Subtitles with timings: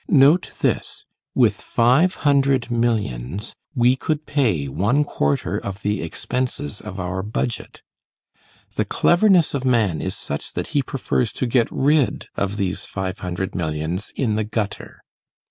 [0.09, 1.05] Note this:
[1.35, 7.83] with five hundred millions we could pay one quarter of the expenses of our budget.
[8.73, 13.19] The cleverness of man is such that he prefers to get rid of these five
[13.19, 15.03] hundred millions in the gutter.